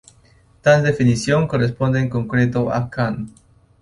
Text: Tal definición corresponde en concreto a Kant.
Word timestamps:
Tal 0.63 0.81
definición 0.81 1.47
corresponde 1.47 1.99
en 1.99 2.09
concreto 2.09 2.73
a 2.73 2.89
Kant. 2.89 3.29